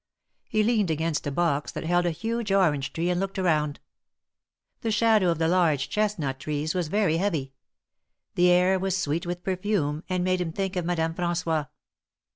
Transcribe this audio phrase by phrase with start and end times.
[0.49, 3.79] He leaned against a box that held a huge orange tree and looked around.
[4.79, 7.53] The shadow of the large chestnut trees was very heavy.
[8.33, 11.67] The air was sweet with perfume, and made him think of Madame Fran9ois.